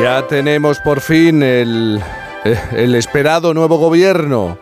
Ya 0.00 0.24
tenemos 0.28 0.78
por 0.78 1.00
fin 1.00 1.42
el, 1.42 2.00
eh, 2.44 2.56
el 2.76 2.94
esperado 2.94 3.52
nuevo 3.52 3.78
gobierno. 3.78 4.58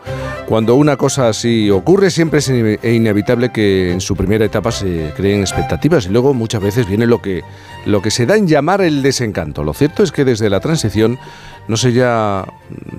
Cuando 0.47 0.75
una 0.75 0.97
cosa 0.97 1.27
así 1.27 1.69
ocurre, 1.69 2.09
siempre 2.09 2.39
es 2.39 2.49
inevitable 2.49 3.51
que 3.51 3.91
en 3.91 4.01
su 4.01 4.15
primera 4.15 4.45
etapa 4.45 4.71
se 4.71 5.13
creen 5.15 5.41
expectativas 5.41 6.05
y 6.05 6.09
luego 6.09 6.33
muchas 6.33 6.61
veces 6.61 6.87
viene 6.87 7.05
lo 7.05 7.21
que, 7.21 7.43
lo 7.85 8.01
que 8.01 8.09
se 8.11 8.25
da 8.25 8.35
en 8.37 8.47
llamar 8.47 8.81
el 8.81 9.03
desencanto. 9.03 9.63
Lo 9.63 9.73
cierto 9.73 10.03
es 10.03 10.11
que 10.11 10.25
desde 10.25 10.49
la 10.49 10.59
transición 10.59 11.19
no 11.67 11.77
sé 11.77 11.91
ya 11.91 12.45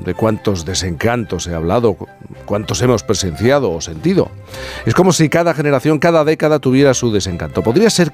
de 0.04 0.14
cuántos 0.14 0.64
desencantos 0.64 1.46
he 1.48 1.54
hablado, 1.54 1.96
cuántos 2.44 2.82
hemos 2.82 3.02
presenciado 3.02 3.72
o 3.72 3.80
sentido. 3.80 4.30
Es 4.84 4.94
como 4.94 5.12
si 5.12 5.28
cada 5.28 5.54
generación, 5.54 5.98
cada 5.98 6.24
década 6.24 6.58
tuviera 6.58 6.92
su 6.92 7.10
desencanto. 7.10 7.62
Podría 7.62 7.88
ser 7.88 8.12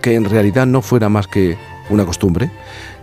que 0.00 0.14
en 0.14 0.24
realidad 0.24 0.66
no 0.66 0.80
fuera 0.80 1.08
más 1.10 1.28
que 1.28 1.58
una 1.90 2.06
costumbre, 2.06 2.50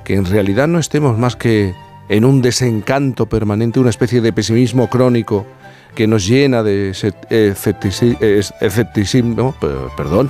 que 0.07 0.15
en 0.15 0.23
realidad 0.23 0.69
no 0.69 0.79
estemos 0.79 1.17
más 1.17 1.35
que 1.35 1.75
en 2.07 2.23
un 2.23 2.41
desencanto 2.41 3.25
permanente, 3.25 3.81
una 3.81 3.89
especie 3.89 4.21
de 4.21 4.31
pesimismo 4.31 4.89
crónico 4.89 5.45
que 5.95 6.07
nos 6.07 6.25
llena 6.25 6.63
de 6.63 6.93
escepticismo, 7.29 9.53
perdón, 9.97 10.29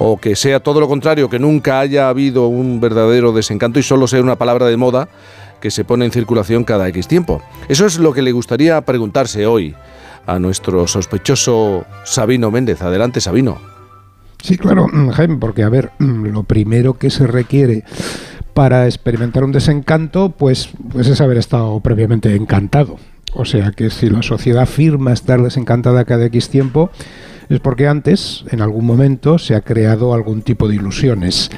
o 0.00 0.16
que 0.16 0.34
sea 0.34 0.58
todo 0.58 0.80
lo 0.80 0.88
contrario, 0.88 1.30
que 1.30 1.38
nunca 1.38 1.78
haya 1.78 2.08
habido 2.08 2.48
un 2.48 2.80
verdadero 2.80 3.32
desencanto 3.32 3.78
y 3.78 3.84
solo 3.84 4.08
sea 4.08 4.20
una 4.20 4.34
palabra 4.34 4.66
de 4.66 4.76
moda 4.76 5.08
que 5.60 5.70
se 5.70 5.84
pone 5.84 6.06
en 6.06 6.10
circulación 6.10 6.64
cada 6.64 6.88
X 6.88 7.06
tiempo. 7.06 7.40
Eso 7.68 7.86
es 7.86 8.00
lo 8.00 8.12
que 8.12 8.22
le 8.22 8.32
gustaría 8.32 8.80
preguntarse 8.80 9.46
hoy 9.46 9.76
a 10.26 10.40
nuestro 10.40 10.88
sospechoso 10.88 11.84
Sabino 12.02 12.50
Méndez. 12.50 12.82
Adelante, 12.82 13.20
Sabino. 13.20 13.58
Sí, 14.42 14.58
claro, 14.58 14.88
Jaime, 15.12 15.36
porque 15.36 15.62
a 15.62 15.68
ver, 15.68 15.92
lo 16.00 16.42
primero 16.42 16.94
que 16.94 17.10
se 17.10 17.28
requiere 17.28 17.84
para 18.54 18.86
experimentar 18.86 19.44
un 19.44 19.52
desencanto, 19.52 20.30
pues, 20.30 20.70
pues 20.90 21.08
es 21.08 21.20
haber 21.20 21.36
estado 21.38 21.80
previamente 21.80 22.34
encantado. 22.34 22.96
O 23.34 23.44
sea 23.44 23.72
que 23.72 23.90
si 23.90 24.08
la 24.08 24.22
sociedad 24.22 24.62
afirma 24.62 25.12
estar 25.12 25.42
desencantada 25.42 26.04
cada 26.04 26.24
X 26.26 26.48
tiempo, 26.48 26.90
es 27.48 27.60
porque 27.60 27.88
antes, 27.88 28.44
en 28.50 28.62
algún 28.62 28.86
momento, 28.86 29.38
se 29.38 29.54
ha 29.54 29.60
creado 29.60 30.14
algún 30.14 30.42
tipo 30.42 30.68
de 30.68 30.76
ilusiones. 30.76 31.50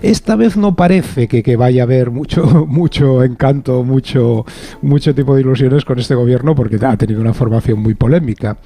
Esta 0.00 0.36
vez 0.36 0.56
no 0.56 0.74
parece 0.74 1.28
que, 1.28 1.56
vaya 1.56 1.82
a 1.82 1.84
haber 1.84 2.10
mucho, 2.10 2.66
mucho 2.66 3.22
encanto, 3.22 3.84
mucho, 3.84 4.46
mucho 4.80 5.14
tipo 5.14 5.34
de 5.34 5.42
ilusiones 5.42 5.84
con 5.84 5.98
este 5.98 6.14
gobierno, 6.14 6.54
porque 6.54 6.78
ha 6.84 6.96
tenido 6.96 7.20
una 7.20 7.34
formación 7.34 7.80
muy 7.80 7.94
polémica. 7.94 8.56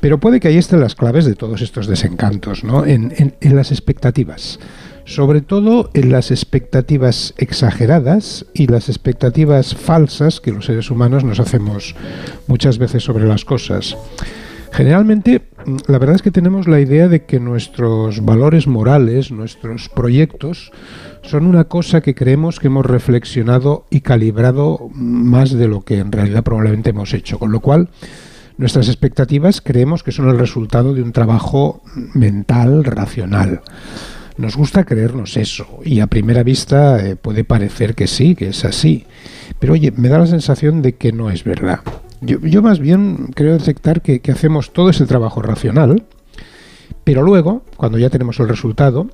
Pero 0.00 0.18
puede 0.18 0.40
que 0.40 0.48
ahí 0.48 0.56
estén 0.56 0.80
las 0.80 0.94
claves 0.94 1.26
de 1.26 1.36
todos 1.36 1.62
estos 1.62 1.86
desencantos, 1.86 2.64
¿no? 2.64 2.84
en, 2.84 3.34
en 3.40 3.56
las 3.56 3.70
expectativas 3.70 4.58
sobre 5.04 5.40
todo 5.40 5.90
en 5.94 6.12
las 6.12 6.30
expectativas 6.30 7.34
exageradas 7.38 8.46
y 8.54 8.66
las 8.66 8.88
expectativas 8.88 9.74
falsas 9.74 10.40
que 10.40 10.52
los 10.52 10.66
seres 10.66 10.90
humanos 10.90 11.24
nos 11.24 11.40
hacemos 11.40 11.94
muchas 12.46 12.78
veces 12.78 13.02
sobre 13.02 13.26
las 13.26 13.44
cosas. 13.44 13.96
Generalmente, 14.72 15.42
la 15.88 15.98
verdad 15.98 16.16
es 16.16 16.22
que 16.22 16.30
tenemos 16.30 16.68
la 16.68 16.80
idea 16.80 17.08
de 17.08 17.24
que 17.24 17.40
nuestros 17.40 18.24
valores 18.24 18.66
morales, 18.66 19.32
nuestros 19.32 19.88
proyectos, 19.88 20.70
son 21.22 21.46
una 21.46 21.64
cosa 21.64 22.00
que 22.00 22.14
creemos 22.14 22.60
que 22.60 22.68
hemos 22.68 22.86
reflexionado 22.86 23.86
y 23.90 24.00
calibrado 24.00 24.88
más 24.94 25.50
de 25.50 25.66
lo 25.66 25.82
que 25.82 25.98
en 25.98 26.12
realidad 26.12 26.44
probablemente 26.44 26.90
hemos 26.90 27.12
hecho. 27.14 27.38
Con 27.38 27.50
lo 27.50 27.60
cual, 27.60 27.88
nuestras 28.58 28.88
expectativas 28.88 29.60
creemos 29.60 30.02
que 30.02 30.12
son 30.12 30.28
el 30.28 30.38
resultado 30.38 30.94
de 30.94 31.02
un 31.02 31.12
trabajo 31.12 31.82
mental, 32.14 32.84
racional. 32.84 33.62
Nos 34.40 34.56
gusta 34.56 34.84
creernos 34.84 35.36
eso 35.36 35.66
y 35.84 36.00
a 36.00 36.06
primera 36.06 36.42
vista 36.42 37.06
eh, 37.06 37.14
puede 37.14 37.44
parecer 37.44 37.94
que 37.94 38.06
sí, 38.06 38.34
que 38.34 38.48
es 38.48 38.64
así. 38.64 39.04
Pero 39.58 39.74
oye, 39.74 39.92
me 39.94 40.08
da 40.08 40.18
la 40.18 40.26
sensación 40.26 40.80
de 40.80 40.94
que 40.94 41.12
no 41.12 41.30
es 41.30 41.44
verdad. 41.44 41.80
Yo, 42.22 42.62
más 42.62 42.78
bien 42.78 43.32
creo 43.34 43.58
detectar 43.58 44.00
que, 44.00 44.20
que 44.20 44.32
hacemos 44.32 44.72
todo 44.72 44.88
ese 44.88 45.04
trabajo 45.04 45.42
racional, 45.42 46.04
pero 47.04 47.22
luego, 47.22 47.64
cuando 47.76 47.98
ya 47.98 48.08
tenemos 48.08 48.40
el 48.40 48.48
resultado, 48.48 49.10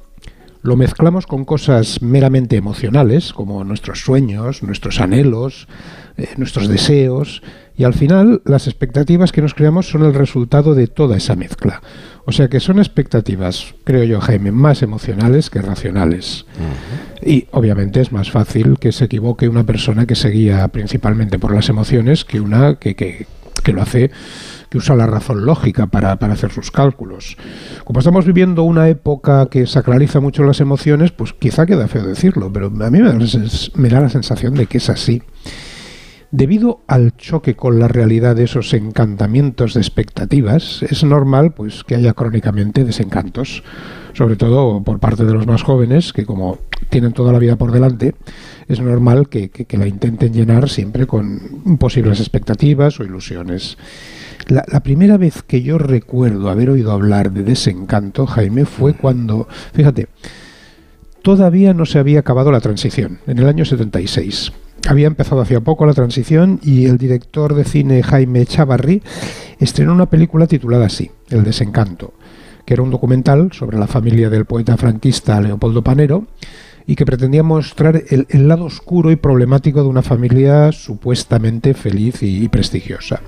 lo 0.63 0.77
mezclamos 0.77 1.27
con 1.27 1.45
cosas 1.45 2.03
meramente 2.03 2.57
emocionales, 2.57 3.33
como 3.33 3.65
nuestros 3.65 4.01
sueños, 4.01 4.63
nuestros 4.63 5.01
anhelos, 5.01 5.69
eh, 6.17 6.29
nuestros 6.37 6.69
deseos, 6.69 7.43
y 7.77 7.85
al 7.85 7.95
final 7.95 8.41
las 8.45 8.67
expectativas 8.67 9.33
que 9.33 9.43
nos 9.43 9.55
creamos 9.55 9.89
son 9.89 10.05
el 10.05 10.15
resultado 10.15 10.75
de 10.75 10.87
toda 10.87 11.17
esa 11.17 11.37
mezcla. 11.37 11.83
O 12.25 12.33
sea 12.33 12.49
que 12.49 12.59
son 12.59 12.79
expectativas, 12.79 13.75
creo 13.85 14.03
yo, 14.05 14.21
Jaime, 14.21 14.51
más 14.51 14.83
emocionales 14.83 15.51
que 15.51 15.63
racionales. 15.63 16.47
Y 17.23 17.47
obviamente 17.53 18.01
es 18.01 18.13
más 18.13 18.31
fácil 18.31 18.79
que 18.79 18.93
se 18.93 19.05
equivoque 19.05 19.49
una 19.49 19.65
persona 19.65 20.07
que 20.07 20.17
se 20.17 20.31
guía 20.31 20.67
principalmente 20.69 21.39
por 21.39 21.55
las 21.55 21.69
emociones 21.69 22.25
que 22.25 22.41
una 22.41 22.77
que, 22.77 22.97
que, 22.97 23.27
que 23.61 23.73
lo 23.73 23.83
hace 23.83 24.11
que 24.69 24.79
usa 24.79 24.97
la 24.97 25.07
razón 25.07 25.45
lógica 25.45 25.87
para, 25.87 26.19
para, 26.19 26.35
hacer 26.35 26.51
sus 26.51 26.71
cálculos. 26.71 27.37
Como 27.85 28.01
estamos 28.01 28.27
viviendo 28.27 28.65
una 28.65 28.89
época 28.89 29.47
que 29.47 29.67
sacraliza 29.67 30.21
mucho 30.21 30.43
las 30.43 30.61
emociones, 30.61 31.13
pues 31.13 31.33
quizá 31.33 31.67
queda 31.67 31.89
feo 31.89 32.05
decirlo, 32.05 32.53
pero 32.53 32.67
a 32.67 32.91
mí 32.91 32.99
me 33.01 33.89
da 33.89 34.01
la 34.01 34.09
sensación 34.09 34.55
de 34.55 34.67
que 34.67 34.79
es 34.79 34.91
así. 34.91 35.23
Debido 36.37 36.81
al 36.87 37.17
choque 37.17 37.57
con 37.57 37.79
la 37.79 37.89
realidad 37.89 38.37
de 38.37 38.45
esos 38.45 38.75
encantamientos 38.75 39.73
de 39.73 39.81
expectativas, 39.81 40.83
es 40.83 41.03
normal 41.03 41.55
pues 41.55 41.83
que 41.83 41.95
haya 41.95 42.13
crónicamente 42.13 42.85
desencantos, 42.85 43.63
sobre 44.13 44.37
todo 44.37 44.83
por 44.83 44.99
parte 44.99 45.25
de 45.25 45.33
los 45.33 45.47
más 45.47 45.63
jóvenes, 45.63 46.13
que 46.13 46.27
como 46.27 46.59
tienen 46.91 47.15
toda 47.15 47.33
la 47.33 47.39
vida 47.39 47.57
por 47.57 47.73
delante, 47.73 48.17
es 48.69 48.81
normal 48.81 49.31
que, 49.31 49.51
la 49.71 49.87
intenten 49.87 50.35
llenar 50.35 50.69
siempre 50.69 51.07
con 51.07 51.79
posibles 51.79 52.21
expectativas 52.21 53.01
o 53.01 53.05
ilusiones. 53.05 53.79
La, 54.49 54.81
primera 54.81 55.17
vez 55.17 55.43
que 55.43 55.63
yo 55.63 55.79
recuerdo 55.79 56.51
haber 56.51 56.69
oído 56.69 56.93
hablar 56.93 57.33
de 57.33 57.45
desencanto, 57.45 58.27
Jaime, 58.27 58.67
fue 58.67 58.93
cuando, 58.93 59.49
fíjate, 59.73 60.09
todavía 61.23 61.73
no 61.73 61.87
se 61.87 61.99
había 61.99 62.21
acabado 62.21 62.53
la 62.53 62.61
transición, 62.61 63.21
en 63.27 63.39
el 63.39 63.49
año 63.49 63.65
76 63.65 64.53
había 64.89 65.07
empezado 65.07 65.41
hacía 65.41 65.61
poco 65.61 65.87
la 65.87 65.95
transición 65.95 66.61
y 66.63 66.87
el 66.87 66.99
director 66.99 67.55
de 67.55 67.65
cine 67.65 68.03
Jaime 68.03 68.47
Chavarri 68.47 69.03
estrenó 69.59 69.93
una 69.93 70.07
película 70.07 70.47
titulada 70.47 70.87
así, 70.87 71.11
El 71.29 71.45
desencanto, 71.45 72.15
que 72.65 72.75
era 72.75 72.83
un 72.83 72.91
documental 72.91 73.53
sobre 73.53 73.79
la 73.79 73.87
familia 73.87 74.31
del 74.31 74.45
poeta 74.45 74.77
franquista 74.77 75.41
Leopoldo 75.41 75.83
Panero 75.83 76.27
y 76.87 76.95
que 76.95 77.07
pretendía 77.07 77.43
mostrar 77.43 78.03
el, 78.09 78.49
lado 78.49 78.65
oscuro 78.65 79.11
y 79.11 79.17
problemático 79.17 79.83
de 79.83 79.89
una 79.89 80.03
familia 80.03 80.71
supuestamente 80.73 81.75
feliz 81.75 82.23
y 82.23 82.49
prestigiosa. 82.49 83.21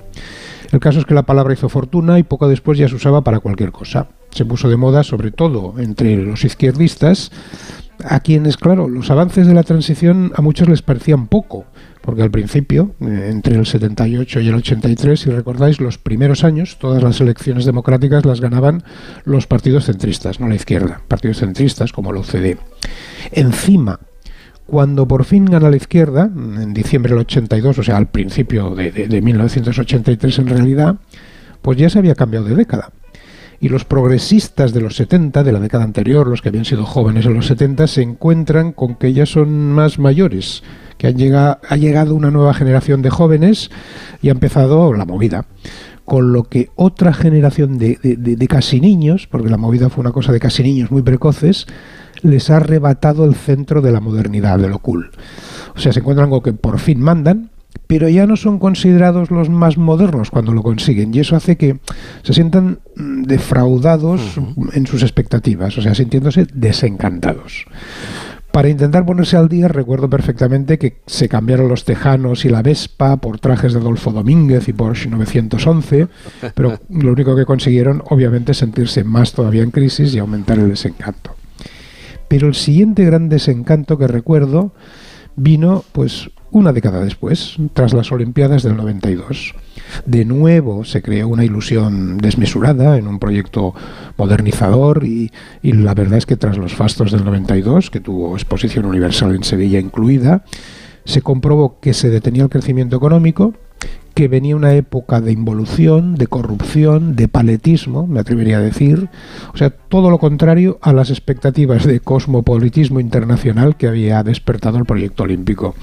El 0.71 0.79
caso 0.79 0.99
es 0.99 1.05
que 1.05 1.13
la 1.13 1.23
palabra 1.23 1.53
hizo 1.53 1.69
fortuna 1.69 2.19
y 2.19 2.23
poco 2.23 2.47
después 2.47 2.77
ya 2.77 2.87
se 2.87 2.95
usaba 2.95 3.23
para 3.23 3.39
cualquier 3.39 3.71
cosa. 3.71 4.09
Se 4.31 4.45
puso 4.45 4.69
de 4.69 4.77
moda 4.77 5.03
sobre 5.03 5.31
todo 5.31 5.75
entre 5.79 6.15
los 6.17 6.45
izquierdistas 6.45 7.31
a 8.03 8.21
quienes, 8.21 8.57
claro, 8.57 8.87
los 8.87 9.09
avances 9.11 9.47
de 9.47 9.53
la 9.53 9.63
transición 9.63 10.31
a 10.35 10.41
muchos 10.41 10.69
les 10.69 10.81
parecían 10.81 11.27
poco, 11.27 11.65
porque 12.01 12.21
al 12.21 12.31
principio, 12.31 12.95
eh, 13.01 13.27
entre 13.29 13.55
el 13.55 13.65
78 13.65 14.39
y 14.39 14.47
el 14.47 14.55
83, 14.55 15.19
si 15.19 15.29
recordáis, 15.29 15.81
los 15.81 15.97
primeros 15.97 16.43
años, 16.43 16.77
todas 16.79 17.03
las 17.03 17.19
elecciones 17.19 17.65
democráticas 17.65 18.25
las 18.25 18.39
ganaban 18.39 18.83
los 19.25 19.47
partidos 19.47 19.85
centristas, 19.85 20.39
no 20.39 20.47
la 20.47 20.55
izquierda, 20.55 21.01
partidos 21.07 21.39
centristas 21.39 21.91
como 21.91 22.13
la 22.13 22.21
UCD. 22.21 22.57
Encima, 23.31 23.99
cuando 24.69 25.07
por 25.07 25.25
fin 25.25 25.45
gana 25.45 25.69
la 25.69 25.77
izquierda, 25.77 26.29
en 26.33 26.73
diciembre 26.73 27.11
del 27.11 27.21
82, 27.21 27.79
o 27.79 27.83
sea, 27.83 27.97
al 27.97 28.07
principio 28.07 28.75
de, 28.75 28.91
de 28.91 29.21
1983 29.21 30.39
en 30.39 30.47
realidad, 30.47 30.95
pues 31.61 31.77
ya 31.77 31.89
se 31.89 31.99
había 31.99 32.15
cambiado 32.15 32.45
de 32.45 32.55
década 32.55 32.91
y 33.61 33.69
los 33.69 33.85
progresistas 33.85 34.73
de 34.73 34.81
los 34.81 34.95
70, 34.95 35.43
de 35.43 35.51
la 35.51 35.59
década 35.59 35.83
anterior, 35.83 36.27
los 36.27 36.41
que 36.41 36.49
habían 36.49 36.65
sido 36.65 36.85
jóvenes 36.85 37.25
en 37.25 37.33
los 37.33 37.47
70, 37.47 37.87
se 37.87 38.01
encuentran 38.01 38.71
con 38.71 38.95
que 38.95 39.13
ya 39.13 39.25
son 39.25 39.71
más 39.73 39.99
mayores, 39.99 40.63
que 40.97 41.07
ha 41.07 41.11
llegado 41.11 42.15
una 42.15 42.31
nueva 42.31 42.53
generación 42.53 43.01
de 43.01 43.09
jóvenes 43.09 43.69
y 44.21 44.29
ha 44.29 44.31
empezado 44.31 44.93
la 44.93 45.05
movida. 45.05 45.45
Con 46.05 46.33
lo 46.33 46.43
que 46.45 46.69
otra 46.75 47.13
generación 47.13 47.77
de, 47.77 47.97
de 48.01 48.47
casi 48.47 48.81
niños, 48.81 49.27
porque 49.27 49.49
la 49.49 49.57
movida 49.57 49.89
fue 49.89 50.01
una 50.01 50.11
cosa 50.11 50.31
de 50.31 50.39
casi 50.39 50.63
niños 50.63 50.89
muy 50.89 51.03
precoces, 51.03 51.67
les 52.21 52.49
ha 52.49 52.57
arrebatado 52.57 53.25
el 53.25 53.35
centro 53.35 53.81
de 53.81 53.91
la 53.91 53.99
modernidad, 53.99 54.59
de 54.59 54.69
lo 54.69 54.79
cool. 54.79 55.11
O 55.75 55.79
sea, 55.79 55.93
se 55.93 55.99
encuentran 55.99 56.29
con 56.29 56.41
que 56.41 56.53
por 56.53 56.79
fin 56.79 56.99
mandan, 56.99 57.51
pero 57.87 58.09
ya 58.09 58.27
no 58.27 58.35
son 58.35 58.59
considerados 58.59 59.31
los 59.31 59.49
más 59.49 59.77
modernos 59.77 60.31
cuando 60.31 60.53
lo 60.53 60.63
consiguen 60.63 61.13
y 61.13 61.19
eso 61.19 61.35
hace 61.35 61.57
que 61.57 61.79
se 62.23 62.33
sientan 62.33 62.79
mm, 62.95 63.23
defraudados 63.23 64.39
en 64.73 64.87
sus 64.87 65.03
expectativas, 65.03 65.77
o 65.77 65.81
sea, 65.81 65.95
sintiéndose 65.95 66.47
desencantados. 66.53 67.65
Para 68.51 68.69
intentar 68.69 69.05
ponerse 69.05 69.37
al 69.37 69.47
día, 69.47 69.67
recuerdo 69.67 70.09
perfectamente 70.09 70.79
que 70.79 71.01
se 71.05 71.29
cambiaron 71.29 71.67
los 71.67 71.85
tejanos 71.85 72.45
y 72.45 72.49
la 72.49 72.63
Vespa 72.63 73.17
por 73.17 73.39
trajes 73.39 73.73
de 73.73 73.79
Adolfo 73.79 74.11
Domínguez 74.11 74.67
y 74.67 74.73
Porsche 74.73 75.07
911, 75.09 76.07
pero 76.55 76.79
lo 76.89 77.11
único 77.11 77.35
que 77.35 77.45
consiguieron, 77.45 78.01
obviamente, 78.09 78.53
es 78.53 78.57
sentirse 78.57 79.03
más 79.03 79.33
todavía 79.33 79.61
en 79.61 79.69
crisis 79.69 80.15
y 80.15 80.19
aumentar 80.19 80.57
el 80.57 80.69
desencanto. 80.69 81.38
Pero 82.29 82.47
el 82.47 82.55
siguiente 82.55 83.03
gran 83.03 83.27
desencanto 83.27 83.97
que 83.97 84.07
recuerdo 84.07 84.71
vino 85.35 85.83
pues 85.91 86.29
una 86.51 86.73
década 86.73 87.03
después, 87.03 87.57
tras 87.73 87.93
las 87.93 88.11
Olimpiadas 88.11 88.63
del 88.63 88.77
92. 88.77 89.53
De 90.05 90.25
nuevo 90.25 90.83
se 90.83 91.01
creó 91.01 91.27
una 91.27 91.45
ilusión 91.45 92.17
desmesurada 92.17 92.97
en 92.97 93.07
un 93.07 93.19
proyecto 93.19 93.73
modernizador 94.17 95.03
y, 95.05 95.31
y, 95.61 95.73
la 95.73 95.93
verdad 95.93 96.17
es 96.17 96.25
que 96.25 96.37
tras 96.37 96.57
los 96.57 96.73
fastos 96.73 97.11
del 97.11 97.25
92, 97.25 97.89
que 97.89 97.99
tuvo 97.99 98.35
exposición 98.35 98.85
universal 98.85 99.35
en 99.35 99.43
Sevilla 99.43 99.79
incluida, 99.79 100.43
se 101.05 101.21
comprobó 101.21 101.79
que 101.79 101.93
se 101.93 102.09
detenía 102.09 102.43
el 102.43 102.49
crecimiento 102.49 102.97
económico, 102.97 103.53
que 104.19 104.27
venía 104.27 104.53
una 104.57 104.73
época 104.73 105.21
de 105.21 105.31
involución, 105.31 106.15
de 106.15 106.27
corrupción, 106.27 107.15
de 107.15 107.29
paletismo, 107.29 108.05
me 108.05 108.19
atrevería 108.19 108.57
a 108.57 108.59
decir, 108.59 109.07
o 109.53 109.57
sea, 109.57 109.69
todo 109.69 110.09
lo 110.09 110.17
contrario 110.17 110.77
a 110.81 110.91
las 110.91 111.09
expectativas 111.09 111.85
de 111.85 112.01
cosmopolitismo 112.01 112.99
internacional 112.99 113.77
que 113.77 113.87
había 113.87 114.21
despertado 114.23 114.77
el 114.77 114.83
proyecto 114.83 115.23
olímpico. 115.23 115.73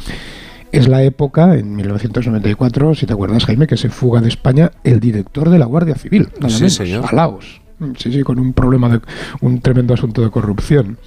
Es 0.71 0.87
la 0.87 1.03
época, 1.03 1.55
en 1.55 1.77
1994, 1.77 2.95
si 2.95 3.07
te 3.07 3.15
acuerdas, 3.15 3.47
Jaime, 3.47 3.67
que 3.67 3.79
se 3.79 3.89
fuga 3.89 4.21
de 4.21 4.29
España 4.29 4.71
el 4.85 5.01
director 5.01 5.49
de 5.49 5.59
la 5.59 5.65
Guardia 5.65 5.95
Civil, 5.95 6.29
nada 6.39 6.51
sí, 6.51 6.57
menos, 6.57 6.75
señor. 6.75 7.05
a 7.09 7.17
Laos. 7.17 7.63
Sí, 7.97 8.13
sí, 8.13 8.23
con 8.23 8.39
un 8.39 8.53
problema 8.53 8.91
de 8.91 9.01
un 9.41 9.63
tremendo 9.63 9.95
asunto 9.95 10.21
de 10.21 10.29
corrupción. 10.29 10.99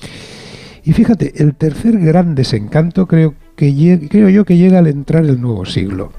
Y 0.84 0.94
fíjate, 0.94 1.44
el 1.44 1.54
tercer 1.54 2.00
gran 2.00 2.34
desencanto 2.34 3.06
creo 3.06 3.36
que 3.56 4.08
creo 4.10 4.30
yo 4.30 4.46
que 4.46 4.58
llega 4.58 4.80
al 4.80 4.88
entrar 4.88 5.26
el 5.26 5.40
nuevo 5.40 5.68
siglo. 5.68 6.12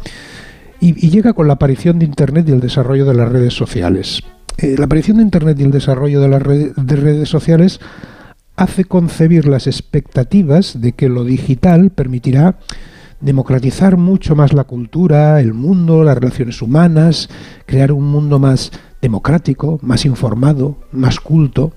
Y, 0.81 1.11
llega 1.11 1.35
con 1.35 1.47
la 1.47 1.55
aparición 1.55 1.99
de 1.99 2.07
Internet 2.07 2.49
y 2.49 2.53
el 2.53 2.61
desarrollo 2.61 3.05
de 3.05 3.15
las 3.15 3.29
redes 3.29 3.55
sociales. 3.55 4.23
Eh, 4.57 4.77
la 4.79 4.87
aparición 4.87 5.19
de 5.19 5.25
Internet 5.25 5.59
y 5.61 5.65
el 5.65 5.71
desarrollo 5.71 6.21
de 6.21 6.29
las 6.29 6.43
de 6.43 6.97
redes 6.97 7.29
sociales 7.29 7.81
hace 8.57 8.85
concebir 8.85 9.47
las 9.47 9.67
expectativas 9.67 10.81
de 10.81 10.93
que 10.93 11.09
lo 11.09 11.25
digital 11.25 11.91
permitirá 11.91 12.59
democratizar 13.21 13.97
mucho 13.97 14.35
más 14.35 14.53
la 14.53 14.65
cultura, 14.65 15.41
el 15.41 15.55
mundo, 15.55 16.03
las 16.03 16.17
relaciones 16.17 16.63
humanas, 16.63 17.29
crear 17.67 17.93
un 17.93 18.05
mundo 18.11 18.39
más 18.39 18.71
democrático, 19.01 19.79
más 19.83 20.05
informado, 20.05 20.79
más 20.93 21.21
culto. 21.21 21.73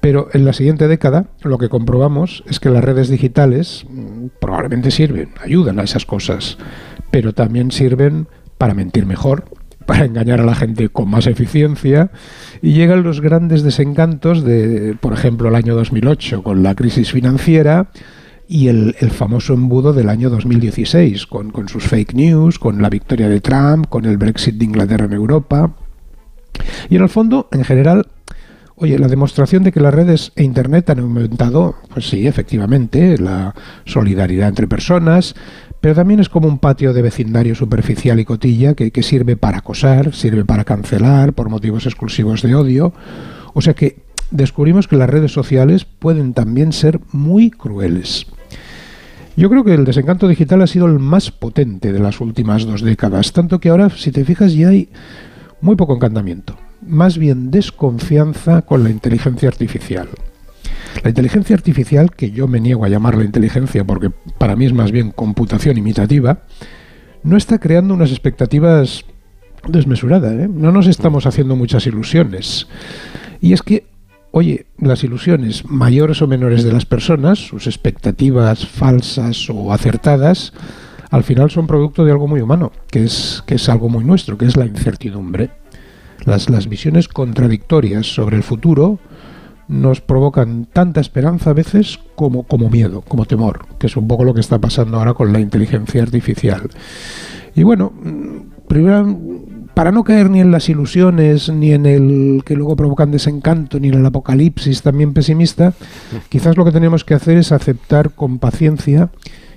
Pero 0.00 0.28
en 0.32 0.44
la 0.44 0.52
siguiente 0.52 0.88
década 0.88 1.26
lo 1.42 1.58
que 1.58 1.68
comprobamos 1.68 2.42
es 2.48 2.58
que 2.58 2.70
las 2.70 2.82
redes 2.82 3.08
digitales 3.08 3.86
mmm, 3.88 4.26
probablemente 4.40 4.90
sirven, 4.90 5.30
ayudan 5.40 5.78
a 5.78 5.84
esas 5.84 6.06
cosas, 6.06 6.58
pero 7.12 7.34
también 7.34 7.70
sirven 7.70 8.26
para 8.58 8.74
mentir 8.74 9.06
mejor, 9.06 9.44
para 9.86 10.06
engañar 10.06 10.40
a 10.40 10.44
la 10.44 10.56
gente 10.56 10.88
con 10.88 11.08
más 11.08 11.28
eficiencia 11.28 12.10
y 12.60 12.72
llegan 12.72 13.04
los 13.04 13.20
grandes 13.20 13.62
desencantos 13.62 14.42
de, 14.42 14.96
por 14.98 15.12
ejemplo, 15.12 15.48
el 15.48 15.54
año 15.54 15.76
2008 15.76 16.42
con 16.42 16.64
la 16.64 16.74
crisis 16.74 17.12
financiera 17.12 17.90
y 18.48 18.68
el, 18.68 18.96
el 18.98 19.10
famoso 19.10 19.52
embudo 19.52 19.92
del 19.92 20.08
año 20.08 20.30
2016 20.30 21.26
con, 21.26 21.50
con 21.50 21.68
sus 21.68 21.84
fake 21.84 22.14
news, 22.14 22.58
con 22.58 22.80
la 22.80 22.88
victoria 22.88 23.28
de 23.28 23.40
Trump, 23.40 23.86
con 23.88 24.06
el 24.06 24.16
Brexit 24.16 24.56
de 24.56 24.64
Inglaterra 24.64 25.04
en 25.04 25.12
Europa. 25.12 25.74
Y 26.88 26.96
en 26.96 27.02
el 27.02 27.08
fondo, 27.08 27.48
en 27.52 27.64
general, 27.64 28.06
Oye, 28.74 28.98
la 28.98 29.06
demostración 29.06 29.62
de 29.62 29.70
que 29.70 29.78
las 29.78 29.94
redes 29.94 30.32
e 30.34 30.42
Internet 30.42 30.90
han 30.90 30.98
aumentado, 30.98 31.76
pues 31.92 32.08
sí, 32.08 32.26
efectivamente, 32.26 33.16
la 33.16 33.54
solidaridad 33.84 34.48
entre 34.48 34.66
personas, 34.66 35.36
pero 35.82 35.94
también 35.94 36.20
es 36.20 36.30
como 36.30 36.48
un 36.48 36.58
patio 36.58 36.94
de 36.94 37.02
vecindario 37.02 37.54
superficial 37.54 38.18
y 38.20 38.24
cotilla 38.24 38.74
que, 38.74 39.02
sirve 39.02 39.36
para 39.36 39.58
acosar, 39.58 40.14
sirve 40.14 40.44
para 40.44 40.64
cancelar 40.64 41.34
por 41.34 41.50
motivos 41.50 41.86
exclusivos 41.86 42.40
de 42.40 42.54
odio. 42.54 42.94
O 43.52 43.60
sea 43.60 43.74
que 43.74 43.98
descubrimos 44.30 44.88
que 44.88 44.96
las 44.96 45.10
redes 45.10 45.32
sociales 45.32 45.84
pueden 45.84 46.32
también 46.32 46.72
ser 46.72 47.00
muy 47.10 47.50
crueles. 47.50 48.26
Yo 49.36 49.50
creo 49.50 49.64
que 49.64 49.74
el 49.74 49.84
desencanto 49.84 50.28
digital 50.28 50.62
ha 50.62 50.66
sido 50.66 50.86
el 50.86 51.00
más 51.00 51.32
potente 51.32 51.92
de 51.92 51.98
las 51.98 52.20
últimas 52.20 52.64
dos 52.64 52.82
décadas, 52.82 53.32
tanto 53.32 53.58
que 53.58 53.68
ahora, 53.68 53.90
si 53.90 54.12
te 54.12 54.24
fijas, 54.24 54.54
ya 54.54 54.68
hay 54.68 54.88
muy 55.60 55.74
poco 55.74 55.96
encantamiento 55.96 56.56
más 56.86 57.16
bien 57.18 57.50
desconfianza 57.50 58.62
con 58.62 58.84
la 58.84 58.90
inteligencia 58.90 59.48
artificial. 59.48 60.08
La 61.02 61.10
inteligencia 61.10 61.56
artificial, 61.56 62.10
que 62.10 62.30
yo 62.30 62.46
me 62.46 62.60
niego 62.60 62.84
a 62.84 62.88
llamarla 62.88 63.24
inteligencia 63.24 63.84
porque 63.84 64.10
para 64.38 64.56
mí 64.56 64.66
es 64.66 64.72
más 64.72 64.92
bien 64.92 65.10
computación 65.10 65.78
imitativa, 65.78 66.42
no 67.22 67.36
está 67.36 67.58
creando 67.58 67.94
unas 67.94 68.10
expectativas 68.10 69.04
desmesuradas. 69.66 70.32
¿eh? 70.32 70.48
No 70.48 70.72
nos 70.72 70.86
estamos 70.86 71.26
haciendo 71.26 71.56
muchas 71.56 71.86
ilusiones. 71.86 72.68
Y 73.40 73.52
es 73.52 73.62
que, 73.62 73.86
oye, 74.30 74.66
las 74.78 75.04
ilusiones 75.04 75.64
mayores 75.64 76.22
o 76.22 76.26
menores 76.26 76.64
de 76.64 76.72
las 76.72 76.86
personas, 76.86 77.38
sus 77.38 77.66
expectativas 77.66 78.66
falsas 78.66 79.48
o 79.50 79.72
acertadas, 79.72 80.52
al 81.10 81.24
final 81.24 81.50
son 81.50 81.66
producto 81.66 82.04
de 82.04 82.12
algo 82.12 82.26
muy 82.26 82.40
humano, 82.40 82.72
que 82.90 83.04
es, 83.04 83.42
que 83.46 83.56
es 83.56 83.68
algo 83.68 83.88
muy 83.88 84.04
nuestro, 84.04 84.38
que 84.38 84.46
es 84.46 84.56
la 84.56 84.66
incertidumbre. 84.66 85.50
Las, 86.24 86.48
las, 86.48 86.68
visiones 86.68 87.08
contradictorias 87.08 88.06
sobre 88.06 88.36
el 88.36 88.44
futuro 88.44 89.00
nos 89.72 90.02
provocan 90.02 90.66
tanta 90.70 91.00
esperanza 91.00 91.50
a 91.50 91.54
veces 91.54 91.98
como, 92.14 92.42
como 92.44 92.68
miedo, 92.68 93.00
como 93.00 93.24
temor, 93.24 93.66
que 93.78 93.86
es 93.86 93.96
un 93.96 94.06
poco 94.06 94.22
lo 94.24 94.34
que 94.34 94.40
está 94.40 94.58
pasando 94.58 94.98
ahora 94.98 95.14
con 95.14 95.32
la 95.32 95.40
inteligencia 95.40 96.02
artificial. 96.02 96.68
Y 97.54 97.62
bueno, 97.62 97.92
primero, 98.68 99.18
para 99.74 99.90
no 99.90 100.04
caer 100.04 100.28
ni 100.28 100.40
en 100.40 100.50
las 100.50 100.68
ilusiones, 100.68 101.48
ni 101.48 101.72
en 101.72 101.86
el 101.86 102.42
que 102.44 102.54
luego 102.54 102.76
provocan 102.76 103.10
desencanto, 103.10 103.80
ni 103.80 103.88
en 103.88 103.94
el 103.94 104.06
apocalipsis 104.06 104.82
también 104.82 105.14
pesimista, 105.14 105.72
quizás 106.28 106.56
lo 106.56 106.66
que 106.66 106.72
tenemos 106.72 107.04
que 107.04 107.14
hacer 107.14 107.38
es 107.38 107.50
aceptar 107.50 108.10
con 108.10 108.38
paciencia 108.38 109.10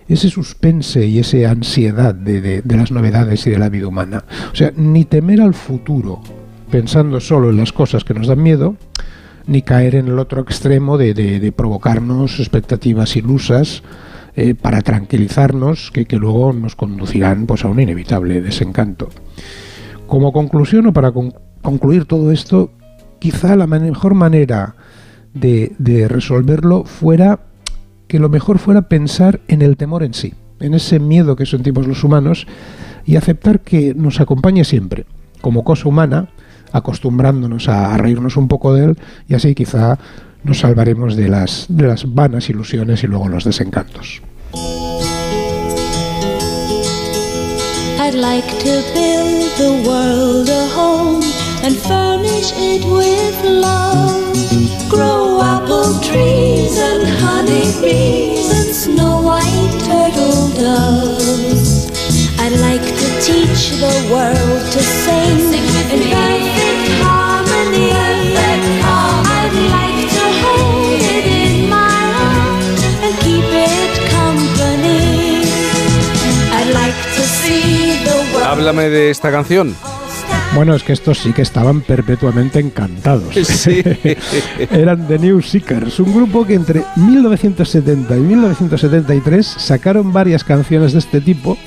ese 0.08 0.30
suspense 0.30 1.06
y 1.06 1.20
esa 1.20 1.50
ansiedad 1.50 2.16
de, 2.16 2.40
de, 2.40 2.62
de 2.62 2.78
las 2.78 2.92
novedades 2.92 3.46
y 3.48 3.50
de 3.50 3.60
la 3.60 3.70
vida 3.70 3.88
humana. 3.88 4.24
O 4.54 4.56
sea, 4.56 4.72
ni 4.78 5.04
temer 5.04 5.42
al 5.42 5.56
futuro, 5.56 6.22
pensando 6.72 7.20
solo 7.20 7.50
en 7.50 7.58
las 7.58 7.74
cosas 7.74 8.04
que 8.06 8.14
nos 8.14 8.28
dan 8.28 8.42
miedo, 8.42 8.78
ni 9.48 9.62
caer 9.62 9.96
en 9.96 10.08
el 10.08 10.20
otro 10.20 10.42
extremo 10.42 10.98
de, 10.98 11.54
provocarnos 11.56 12.40
expectativas 12.40 13.16
ilusas 13.16 13.84
eh, 14.36 14.56
para 14.56 14.82
tranquilizarnos 14.82 15.92
que, 15.92 16.06
luego 16.18 16.54
nos 16.54 16.76
conducirán 16.76 17.46
pues, 17.46 17.64
a 17.64 17.68
un 17.68 17.80
inevitable 17.80 18.42
desencanto. 18.42 19.10
Como 20.08 20.34
conclusión 20.34 20.88
o 20.88 20.94
para 20.94 21.12
con 21.12 21.34
concluir 21.62 22.06
todo 22.06 22.32
esto, 22.32 22.72
quizá 23.20 23.56
la 23.56 23.66
mejor 23.66 24.14
manera 24.14 24.76
de, 25.34 25.74
de 25.80 26.08
resolverlo 26.08 26.84
fuera 26.84 27.40
que 28.08 28.20
lo 28.20 28.30
mejor 28.30 28.60
fuera 28.60 28.84
pensar 28.84 29.42
en 29.48 29.62
el 29.64 29.78
temor 29.78 30.04
en 30.04 30.14
sí, 30.14 30.34
en 30.60 30.76
ese 30.76 31.00
miedo 31.00 31.36
que 31.36 31.48
sentimos 31.48 31.88
los 31.88 32.04
humanos 32.04 32.46
y 33.04 33.16
aceptar 33.16 33.62
que 33.62 33.94
nos 33.96 34.20
acompañe 34.20 34.64
siempre, 34.64 35.06
como 35.42 35.64
cosa 35.64 35.90
humana, 35.90 36.30
acostumbrándonos 36.76 37.70
a, 37.70 37.94
a, 37.94 37.98
reírnos 37.98 38.38
un 38.38 38.48
poco 38.48 38.74
de 38.74 38.86
él 38.86 38.98
y 39.28 39.36
así 39.36 39.56
quizá 39.56 39.98
nos 40.44 40.60
salvaremos 40.60 41.16
de 41.16 41.28
las, 41.28 41.66
de 41.70 41.88
las 41.88 42.14
vanas 42.14 42.50
ilusiones 42.50 43.04
y 43.04 43.08
luego 43.08 43.28
los 43.28 43.44
desencantos. 43.44 44.22
I'd 47.98 48.14
like 48.14 48.46
to 48.46 48.84
build 48.94 49.50
the 49.58 49.84
world 49.90 50.48
a 50.48 50.68
home 50.76 51.24
and 51.64 51.76
furnish 51.76 52.54
it 52.56 52.86
with 52.86 53.44
love. 53.44 54.36
Grow 54.88 55.42
apple 55.42 56.00
trees 56.02 56.78
and 56.78 57.08
honey 57.24 57.66
bees 57.82 58.52
and 58.52 58.76
snow 58.76 59.22
white 59.24 59.74
turtle 59.90 60.50
doves. 60.54 61.90
I'd 62.40 62.60
like 62.62 62.86
to 62.86 63.08
teach 63.26 63.72
the 63.82 63.96
world 64.14 64.72
to 64.72 64.80
sing, 64.80 65.40
sing 65.50 65.66
in 66.00 66.55
Háblame 78.66 78.90
de 78.90 79.12
esta 79.12 79.30
canción. 79.30 79.76
Bueno, 80.56 80.74
es 80.74 80.82
que 80.82 80.94
estos 80.94 81.20
sí 81.20 81.34
que 81.34 81.44
estaban 81.44 81.82
perpetuamente 81.82 82.60
encantados. 82.60 83.36
Sí. 83.36 83.84
Eran 84.72 85.08
The 85.08 85.20
New 85.20 85.40
Seekers, 85.44 86.00
un 86.00 86.12
grupo 86.12 86.48
que 86.48 86.56
entre 86.56 86.84
1970 86.96 88.18
y 88.18 88.22
1973 88.22 89.46
sacaron 89.46 90.12
varias 90.12 90.44
canciones 90.44 90.94
de 90.94 90.98
este 90.98 91.22
tipo, 91.22 91.60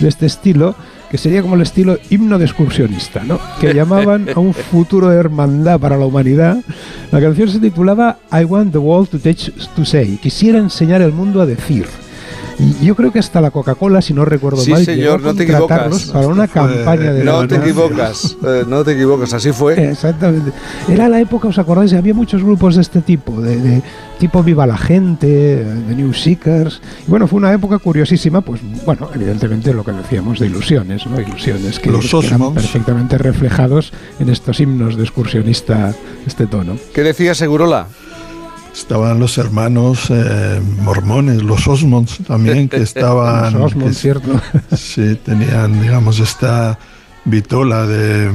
de 0.00 0.08
este 0.08 0.24
estilo, 0.24 0.74
que 1.10 1.18
sería 1.18 1.42
como 1.42 1.56
el 1.56 1.60
estilo 1.60 1.98
himno 2.08 2.38
de 2.38 2.46
excursionista, 2.46 3.22
¿no? 3.22 3.38
Que 3.60 3.74
llamaban 3.74 4.30
a 4.34 4.40
un 4.40 4.54
futuro 4.54 5.10
de 5.10 5.18
hermandad 5.18 5.78
para 5.78 5.98
la 5.98 6.06
humanidad. 6.06 6.64
La 7.12 7.20
canción 7.20 7.50
se 7.50 7.60
titulaba 7.60 8.16
I 8.32 8.44
Want 8.44 8.72
the 8.72 8.78
World 8.78 9.10
to, 9.10 9.18
teach, 9.18 9.52
to 9.74 9.84
Say, 9.84 10.16
quisiera 10.22 10.58
enseñar 10.58 11.02
el 11.02 11.12
mundo 11.12 11.42
a 11.42 11.44
decir. 11.44 11.84
Y 12.58 12.86
yo 12.86 12.94
creo 12.96 13.12
que 13.12 13.18
hasta 13.18 13.40
la 13.40 13.50
Coca-Cola, 13.50 14.00
si 14.00 14.14
no 14.14 14.24
recuerdo 14.24 14.58
Sí, 14.62 14.70
mal, 14.70 14.84
señor, 14.84 15.18
llegó 15.20 15.28
a 15.28 15.32
no 15.32 15.34
te 15.36 15.42
equivocas. 15.42 16.04
para 16.06 16.26
una 16.28 16.46
Fue- 16.48 16.62
campaña 16.62 17.12
de 17.12 17.24
No 17.24 17.46
te 17.46 17.56
equivocas, 17.56 18.36
eh, 18.46 18.64
no 18.66 18.82
te 18.82 18.92
equivocas, 18.92 19.32
así 19.34 19.52
fue. 19.52 19.90
Exactamente. 19.90 20.52
Era 20.88 21.08
la 21.08 21.20
época, 21.20 21.48
¿os 21.48 21.58
acordáis? 21.58 21.92
Había 21.92 22.14
muchos 22.14 22.42
grupos 22.42 22.76
de 22.76 22.82
este 22.82 23.02
tipo, 23.02 23.40
de, 23.42 23.56
de 23.60 23.82
tipo 24.18 24.42
Viva 24.42 24.66
la 24.66 24.78
Gente, 24.78 25.26
de 25.26 25.94
New 25.94 26.14
Seekers. 26.14 26.80
Y 27.06 27.10
bueno, 27.10 27.26
fue 27.26 27.36
una 27.38 27.52
época 27.52 27.78
curiosísima, 27.78 28.40
pues 28.40 28.60
bueno, 28.86 29.10
evidentemente 29.14 29.74
lo 29.74 29.84
que 29.84 29.92
decíamos 29.92 30.38
de 30.40 30.46
ilusiones, 30.46 31.06
¿no? 31.06 31.20
Ilusiones 31.20 31.78
que, 31.78 31.90
Los 31.90 32.08
que 32.10 32.26
eran 32.26 32.54
perfectamente 32.54 33.18
reflejados 33.18 33.92
en 34.18 34.30
estos 34.30 34.60
himnos 34.60 34.96
de 34.96 35.02
excursionista, 35.02 35.94
este 36.26 36.46
tono. 36.46 36.76
¿Qué 36.94 37.02
decía 37.02 37.34
Segurola? 37.34 37.86
Estaban 38.76 39.18
los 39.18 39.38
hermanos 39.38 40.08
eh, 40.10 40.60
mormones, 40.82 41.42
los 41.42 41.66
Osmonds 41.66 42.18
también, 42.26 42.68
que 42.68 42.76
estaban... 42.82 43.54
Los 43.54 43.72
Osmond, 43.72 43.88
que- 43.88 43.94
¿cierto? 43.94 44.40
Sí, 44.76 45.18
tenían, 45.24 45.80
digamos, 45.80 46.18
esta 46.20 46.78
vitola 47.24 47.86
de 47.86 48.30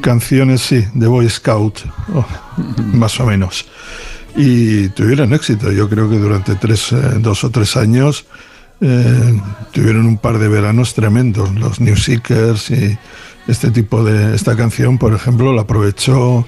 canciones, 0.00 0.62
sí, 0.62 0.84
de 0.94 1.06
Boy 1.06 1.28
Scout, 1.28 1.80
oh, 2.14 2.24
más 2.94 3.20
o 3.20 3.26
menos. 3.26 3.66
Y 4.34 4.88
tuvieron 4.90 5.32
éxito. 5.34 5.70
Yo 5.70 5.88
creo 5.88 6.08
que 6.10 6.16
durante 6.18 6.54
tres, 6.56 6.92
eh, 6.92 6.96
dos 7.20 7.44
o 7.44 7.50
tres 7.50 7.76
años 7.76 8.24
eh, 8.80 9.40
tuvieron 9.72 10.06
un 10.06 10.18
par 10.18 10.38
de 10.38 10.48
veranos 10.48 10.94
tremendos. 10.94 11.54
Los 11.54 11.80
New 11.80 11.96
Seekers 11.96 12.70
y 12.70 12.98
este 13.46 13.70
tipo 13.70 14.04
de. 14.04 14.34
Esta 14.34 14.54
canción, 14.56 14.98
por 14.98 15.14
ejemplo, 15.14 15.54
la 15.54 15.62
aprovechó 15.62 16.46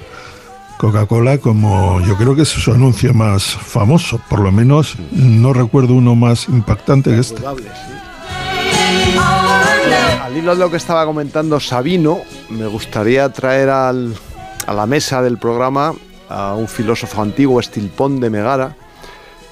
Coca-Cola 0.78 1.38
como 1.38 2.00
yo 2.02 2.16
creo 2.16 2.34
que 2.36 2.42
es 2.42 2.48
su 2.48 2.72
anuncio 2.72 3.12
más 3.12 3.44
famoso. 3.44 4.20
Por 4.30 4.40
lo 4.40 4.50
menos 4.52 4.96
no 5.12 5.52
recuerdo 5.52 5.94
uno 5.94 6.14
más 6.14 6.48
impactante 6.48 7.10
que 7.10 7.18
este. 7.20 7.42
Al 10.22 10.36
hilo 10.36 10.54
de 10.54 10.60
lo 10.60 10.70
que 10.70 10.76
estaba 10.76 11.04
comentando 11.04 11.58
Sabino, 11.60 12.18
me 12.50 12.66
gustaría 12.66 13.28
traer 13.32 13.70
al- 13.70 14.14
a 14.66 14.72
la 14.74 14.86
mesa 14.86 15.22
del 15.22 15.38
programa 15.38 15.94
a 16.28 16.54
un 16.54 16.68
filósofo 16.68 17.22
antiguo, 17.22 17.58
Estilpón 17.60 18.20
de 18.20 18.30
Megara, 18.30 18.76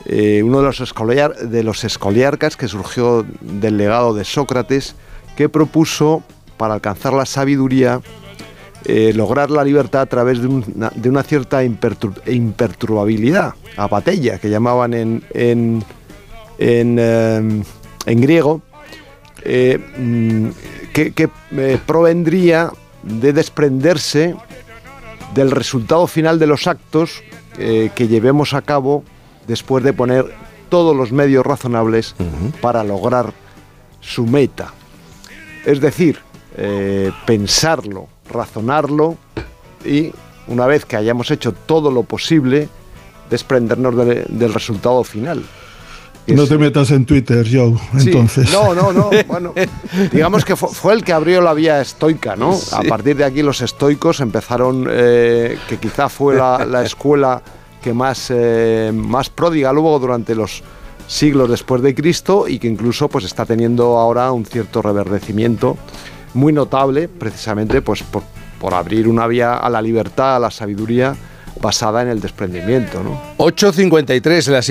eh, 0.04 0.42
uno 0.44 0.58
de 0.58 0.64
los, 0.64 0.80
escoliar- 0.80 1.34
de 1.36 1.62
los 1.62 1.82
escoliarcas 1.84 2.56
que 2.56 2.68
surgió 2.68 3.24
del 3.40 3.76
legado 3.78 4.14
de 4.14 4.24
Sócrates, 4.24 4.94
que 5.36 5.48
propuso, 5.48 6.22
para 6.58 6.74
alcanzar 6.74 7.12
la 7.14 7.26
sabiduría, 7.26 8.00
eh, 8.88 9.12
lograr 9.12 9.50
la 9.50 9.64
libertad 9.64 10.02
a 10.02 10.06
través 10.06 10.40
de 10.40 10.46
una, 10.46 10.92
de 10.94 11.08
una 11.08 11.24
cierta 11.24 11.64
impertur- 11.64 12.22
imperturbabilidad, 12.32 13.54
apatella, 13.76 14.38
que 14.38 14.48
llamaban 14.48 14.94
en, 14.94 15.24
en, 15.34 15.82
en, 16.58 16.96
eh, 17.00 17.62
en 18.06 18.20
griego, 18.20 18.62
eh, 19.42 19.80
mm, 19.98 20.48
que, 20.92 21.12
que, 21.12 21.28
provendría 21.84 22.70
de 23.02 23.32
desprenderse 23.32 24.36
del 25.34 25.50
resultado 25.50 26.06
final 26.06 26.38
de 26.38 26.46
los 26.46 26.68
actos 26.68 27.24
que 27.56 28.08
llevemos 28.08 28.54
a 28.54 28.62
cabo 28.62 29.02
después 29.48 29.82
de 29.82 29.92
poner 29.92 30.26
todos 30.68 30.94
los 30.94 31.10
medios 31.10 31.44
razonables 31.44 32.14
para 32.60 32.84
lograr 32.84 33.32
su 34.00 34.26
meta. 34.26 34.72
Es 35.64 35.80
decir, 35.80 36.18
pensarlo, 37.26 38.08
razonarlo 38.30 39.16
y 39.84 40.12
una 40.48 40.66
vez 40.66 40.84
que 40.84 40.96
hayamos 40.96 41.30
hecho 41.30 41.52
todo 41.52 41.90
lo 41.90 42.02
posible, 42.02 42.68
desprendernos 43.30 43.96
de- 43.96 44.24
del 44.28 44.54
resultado 44.54 45.02
final. 45.04 45.42
No 46.28 46.42
es- 46.42 46.48
te 46.48 46.58
metas 46.58 46.90
en 46.90 47.04
Twitter, 47.06 47.46
Joe, 47.50 47.74
Sí, 47.98 48.08
entonces. 48.10 48.52
No, 48.52 48.74
no, 48.74 48.92
no. 48.92 49.10
Bueno, 49.28 49.52
digamos 50.12 50.44
que 50.44 50.56
fue, 50.56 50.68
fue 50.70 50.92
el 50.94 51.04
que 51.04 51.12
abrió 51.12 51.40
la 51.40 51.54
vía 51.54 51.80
estoica, 51.80 52.34
¿no? 52.36 52.56
A 52.72 52.82
partir 52.82 53.16
de 53.16 53.24
aquí 53.24 53.42
los 53.42 53.60
estoicos 53.62 54.20
empezaron, 54.20 54.86
eh, 54.90 55.56
que 55.68 55.78
quizá 55.78 56.08
fue 56.08 56.36
la, 56.36 56.64
la 56.64 56.82
escuela 56.84 57.42
que 57.82 57.92
más, 57.92 58.26
eh, 58.34 58.90
más 58.94 59.30
pródiga 59.30 59.72
luego 59.72 59.98
durante 60.00 60.34
los 60.34 60.62
siglos 61.06 61.48
después 61.48 61.80
de 61.82 61.94
Cristo 61.94 62.48
y 62.48 62.58
que 62.58 62.66
incluso 62.66 63.08
pues 63.08 63.24
está 63.24 63.46
teniendo 63.46 63.96
ahora 63.96 64.32
un 64.32 64.44
cierto 64.44 64.82
reverdecimiento 64.82 65.76
muy 66.36 66.52
notable 66.52 67.08
precisamente 67.08 67.82
pues 67.82 68.02
por, 68.02 68.22
por 68.60 68.74
abrir 68.74 69.08
una 69.08 69.26
vía 69.26 69.54
a 69.54 69.68
la 69.68 69.82
libertad, 69.82 70.36
a 70.36 70.38
la 70.38 70.50
sabiduría 70.50 71.16
basada 71.60 72.02
en 72.02 72.08
el 72.08 72.20
desprendimiento, 72.20 73.02
¿no? 73.02 73.20
8.53, 73.38 74.50
las 74.50 74.64